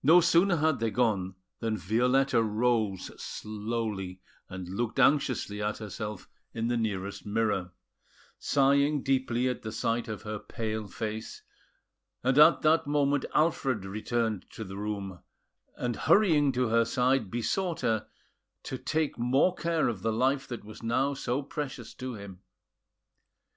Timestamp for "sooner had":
0.20-0.78